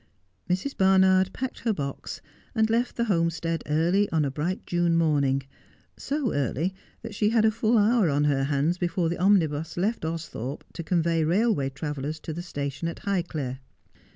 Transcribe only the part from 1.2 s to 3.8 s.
packed her box, and left the Homestead